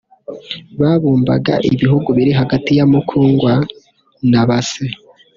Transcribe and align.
Babumbaga 0.79 1.53
ibihugu 1.73 2.07
biri 2.17 2.31
hagati 2.39 2.71
ya 2.77 2.85
Mukungwa 2.91 3.53
na 4.31 4.41
Base 4.49 4.85